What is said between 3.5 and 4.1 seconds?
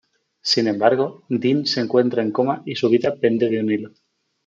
un hilo.